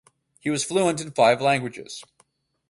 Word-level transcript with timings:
He 0.39 0.49
was 0.49 0.63
fluent 0.63 0.99
in 0.99 1.11
five 1.11 1.43
languages. 1.43 2.03